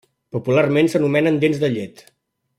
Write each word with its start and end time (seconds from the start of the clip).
Popularment 0.37 0.89
s'anomenen 0.93 1.39
dents 1.45 1.63
de 1.65 1.73
llet. 1.77 2.05